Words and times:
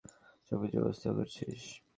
সবকিছু 0.47 0.77
ব্যাব্স্থা 0.77 1.09
করছিস? 1.17 1.61